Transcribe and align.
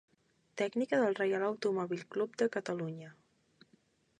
Tècnica 0.61 0.97
del 1.03 1.17
Reial 1.19 1.45
Automòbil 1.49 2.01
Club 2.17 2.41
de 2.43 2.49
Catalunya. 2.57 3.13